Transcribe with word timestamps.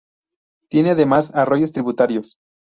Tiene 0.69 0.89
además 0.89 1.31
arroyos 1.35 1.73
tributarios. 1.73 2.39